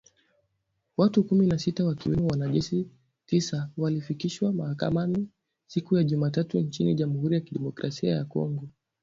Watu 0.97 1.23
kumi 1.23 1.47
na 1.47 1.59
sita 1.59 1.85
,wakiwemo 1.85 2.27
wanajeshi 2.27 2.89
tisa 3.25 3.69
,walifikishwa 3.77 4.53
mahakamani 4.53 5.29
siku 5.67 5.97
ya 5.97 6.03
Jumatatu 6.03 6.59
nchini 6.59 6.95
Jamhuri 6.95 7.35
ya 7.35 7.41
Kidemokrasia 7.41 8.15
ya 8.15 8.25
Kongo 8.25 8.69